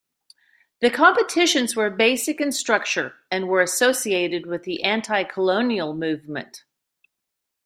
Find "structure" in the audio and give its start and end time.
2.53-3.17